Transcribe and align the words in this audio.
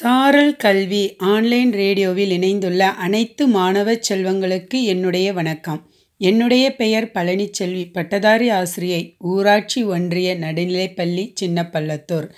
சாரல் 0.00 0.56
கல்வி 0.56 1.16
ஆன்லைன் 1.16 1.72
ரேடியோவில் 1.72 2.30
இணைந்துள்ள 2.30 2.88
அனைத்து 2.88 3.46
மாணவ 3.46 3.92
செல்வங்களுக்கு 3.92 4.82
என்னுடைய 4.82 5.32
வணக்கம். 5.32 5.90
என்னுடைய 6.18 6.76
பெயர் 6.76 7.10
பழனிச்செல்வி 7.14 7.92
பட்டதாரி 7.92 8.48
ஆசிரியை 8.48 9.16
ஊராட்சி 9.18 9.84
ஒன்றிய 9.84 10.36
நடுநிலைப்பள்ளி 10.36 11.34
சின்னப்பள்ளத்தூர். 11.40 12.28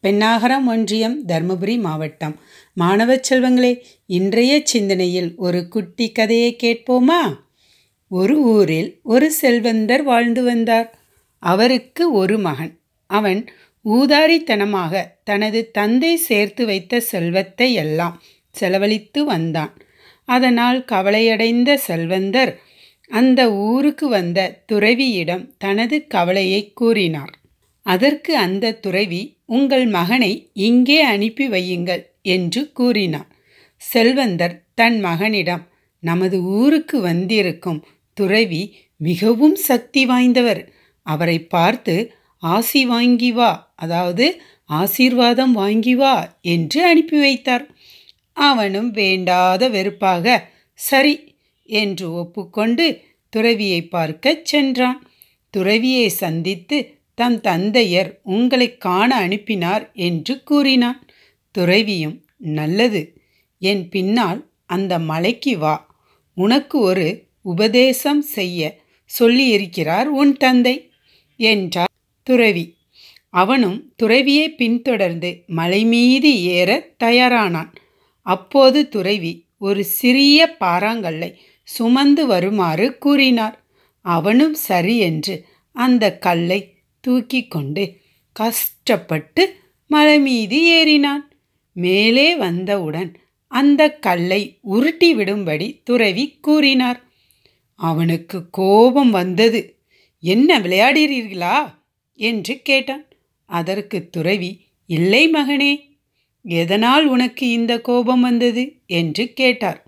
பெண்ணாகரம் 0.00 0.66
ஒன்றியம் 0.66 1.26
தருமபுரி 1.28 1.80
மாவட்டம். 1.80 2.40
மாணவ 2.74 3.14
செல்வங்களே 3.14 3.80
இன்றைய 4.06 4.60
சிந்தனையில் 4.64 5.36
ஒரு 5.36 5.68
குட்டி 5.68 6.12
கதையை 6.12 6.56
கேட்போமா? 6.62 7.36
ஒரு 8.08 8.42
ஊரில் 8.42 9.00
ஒரு 9.02 9.32
செல்வந்தர் 9.32 10.02
வாழ்ந்து 10.02 10.42
வந்தார். 10.42 10.98
அவருக்கு 11.38 12.12
ஒரு 12.12 12.38
மகன். 12.38 12.78
அவன் 13.06 13.46
ஊதாரித்தனமாக 13.84 15.02
தனது 15.24 15.60
தந்தை 15.70 16.12
சேர்த்து 16.16 16.62
வைத்த 16.66 17.00
செல்வத்தை 17.00 17.68
எல்லாம் 17.72 18.16
செலவழித்து 18.54 19.20
வந்தான். 19.24 19.72
அதனால் 20.28 20.78
கவலையடைந்த 20.84 21.70
செல்வந்தர் 21.86 22.52
அந்த 23.10 23.40
ஊருக்கு 23.52 24.06
வந்த 24.08 24.40
துறவியிடம் 24.72 25.44
தனது 25.58 25.96
கவலையை 26.06 26.72
கூறினார். 26.72 27.32
அதற்கு 27.86 28.32
அந்த 28.36 28.74
துறவி 28.74 29.22
உங்கள் 29.46 29.86
மகனை 29.86 30.32
இங்கே 30.52 31.00
அனுப்பி 31.04 31.46
வையுங்கள் 31.48 32.02
என்று 32.22 32.72
கூறினார் 32.72 33.28
செல்வந்தர் 33.82 34.54
தன் 34.74 34.98
மகனிடம் 35.00 35.64
நமது 36.02 36.38
ஊருக்கு 36.42 36.96
வந்திருக்கும் 37.00 37.80
துறவி 38.16 38.62
மிகவும் 39.00 39.56
சக்தி 39.68 40.02
வாய்ந்தவர். 40.06 40.62
அவரை 41.06 41.38
பார்த்து 41.46 41.94
ஆசி 42.52 42.82
வாங்கி 42.86 43.30
வா 43.32 43.50
அதாவது 43.74 44.26
ஆசீர்வாதம் 44.70 45.52
வாங்கி 45.52 45.94
வா 45.94 46.14
என்று 46.46 46.78
அனுப்பி 46.84 47.18
வைத்தார். 47.18 47.64
அவனும் 48.36 48.90
வேண்டாத 48.90 49.62
வெறுப்பாக 49.68 50.26
சரி 50.78 51.14
என்று 51.68 52.06
ஒப்புக்கொண்டு 52.12 52.86
துறவியை 53.32 53.80
பார்க்கச் 53.86 54.44
சென்றான். 54.44 54.98
துறவியை 55.54 56.08
சந்தித்து 56.22 56.78
தம் 57.18 57.38
தந்தையர் 57.40 58.10
உங்களை 58.34 58.68
காண 58.78 59.10
அனுப்பினார் 59.16 59.84
என்று 60.08 60.34
கூறினான். 60.42 61.00
துறவியும் 61.54 62.16
நல்லது 62.58 63.02
என் 63.62 63.84
பின்னால் 63.88 64.40
அந்த 64.66 64.92
மலைக்கு 65.10 65.54
வா 65.58 65.74
உனக்கு 66.36 66.76
ஒரு 66.80 67.06
உபதேசம் 67.44 68.22
செய்ய 68.36 68.60
சொல்லியிருக்கிறார் 69.10 70.08
உன் 70.20 70.34
தந்தை 70.36 70.76
என்றார். 71.40 71.92
துறவி. 72.24 72.76
அவனும் 73.30 73.92
துறவியை 73.96 74.54
பின்தொடர்ந்து 74.54 75.42
மலை 75.46 75.84
மீது 75.84 76.42
ஏற 76.42 76.94
தயாரானான். 77.04 77.70
அப்போது 78.22 78.88
துறவி 78.88 79.32
ஒரு 79.58 79.84
சிறிய 79.84 80.56
பாறாங்கல்லை 80.60 81.34
சுமந்து 81.62 82.26
வருமாறு 82.26 82.98
கூறினார். 82.98 83.64
அவனும் 84.00 84.54
சரி 84.54 84.98
என்று 84.98 85.44
அந்த 85.72 86.18
கல்லை 86.18 86.60
தூக்கி 87.00 87.46
கொண்டு 87.46 87.96
கஷ்டப்பட்டு 88.32 89.42
மலை 89.86 90.20
மீது 90.20 90.58
ஏறினான். 90.66 91.24
மேலே 91.72 92.36
வந்தவுடன் 92.36 93.10
அந்த 93.46 93.90
கல்லை 93.90 94.58
உருட்டி 94.60 95.14
விடும்படி 95.14 95.80
துறவி 95.84 96.38
கூறினார். 96.40 97.04
அவனுக்கு 97.74 98.50
கோபம் 98.50 99.10
வந்தது. 99.10 99.60
என்ன 100.20 100.58
விளையாடுகிறீர்களா? 100.58 101.82
என்று 102.14 102.62
கேட்டான். 102.62 103.08
அதற்கு 103.44 104.08
துறவி 104.10 104.60
இல்லை 104.86 105.30
மகனே 105.30 105.80
எதனால் 106.42 107.06
உனக்கு 107.06 107.48
இந்த 107.48 107.80
கோபம் 107.80 108.20
வந்தது? 108.20 108.76
என்று 108.86 109.32
கேட்டார். 109.32 109.86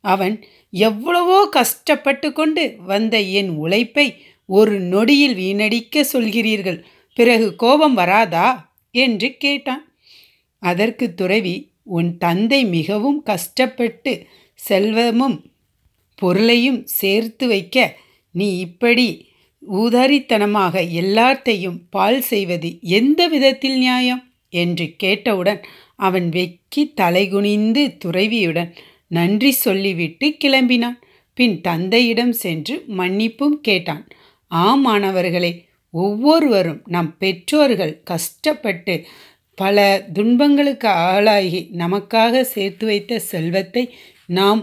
அவன் 0.00 0.44
எவ்வளவோ 0.70 1.48
கஷ்டப்பட்டு 1.50 2.32
கொண்டு 2.32 2.76
வந்த 2.78 3.20
என் 3.20 3.48
உழைப்பை 3.48 4.16
ஒரு 4.44 4.80
நொடியில் 4.80 5.34
வீணடிக்க 5.34 6.04
சொல்கிறீர்கள். 6.12 6.84
பிறகு 7.14 7.56
கோபம் 7.56 7.94
வராதா? 7.94 8.76
என்று 8.90 9.36
கேட்டான். 9.36 9.92
அதற்கு 10.58 11.14
துறவி 11.14 11.72
உன் 11.82 12.18
தந்தை 12.18 12.64
மிகவும் 12.64 13.22
கஷ்டப்பட்டு 13.22 14.26
செல்வமும் 14.54 15.44
பொருளையும் 16.14 16.86
சேர்த்து 16.86 17.46
வைக்க 17.46 17.98
நீ 18.30 18.58
இப்படி 18.58 19.27
ஊதாரித்தனமாக 19.62 20.82
எல்லாத்தையும் 21.02 21.78
பால் 21.90 22.20
செய்வது 22.20 22.68
எந்த 22.80 23.20
விதத்தில் 23.28 23.78
நியாயம்? 23.78 24.22
என்று 24.52 24.86
கேட்டவுடன் 24.96 25.60
அவன் 25.96 26.28
வெக்கி 26.28 26.82
தலைகுனிந்து 27.00 27.82
துறவியுடன் 28.04 28.70
நன்றி 29.08 29.50
சொல்லிவிட்டு 29.56 30.26
கிளம்பினான். 30.44 30.98
பின் 31.38 31.56
தந்தையிடம் 31.60 32.34
சென்று 32.34 32.74
மன்னிப்பும் 32.96 33.58
கேட்டான். 33.60 34.04
ஆமானவர்களே 34.50 35.52
ஒவ்வொருவரும் 35.94 36.80
நம் 36.86 37.10
பெற்றோர்கள் 37.18 37.94
கஷ்டப்பட்டு 38.04 38.94
பல 39.58 39.78
துன்பங்களுக்கு 40.12 40.88
ஆளாகி 40.88 41.60
நமக்காக 41.76 42.40
சேர்த்து 42.46 42.84
வைத்த 42.86 43.18
செல்வத்தை 43.18 43.84
நாம் 44.28 44.60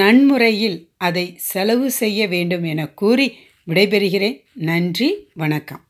நன்முறையில் 0.00 0.78
அதை 0.98 1.26
செலவு 1.50 1.90
செய்ய 1.90 2.26
வேண்டும் 2.26 2.64
என 2.64 2.80
கூறி 2.92 3.26
விடைபெறுகிறேன். 3.68 4.42
நன்றி 4.54 5.28
வணக்கம். 5.34 5.84